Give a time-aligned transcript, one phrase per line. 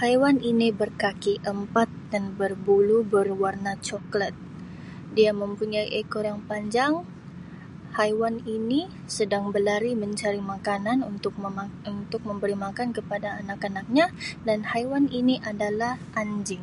[0.00, 4.30] Haiwan ini berkaki empat dan berbulu berwarna coklat
[5.16, 6.92] dia mempunyai ekor yang panjang
[7.98, 8.80] haiwan ini
[9.16, 11.64] sedang berlari mencari makanan untuk mema
[11.96, 14.04] untuk memberi makan kepada anak-anaknya
[14.46, 16.62] dan haiwan ini adalah anjing.